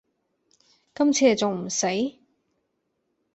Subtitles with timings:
[0.95, 1.85] 今次你仲唔死